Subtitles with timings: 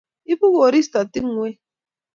[0.31, 1.55] Ibu koristo tungwek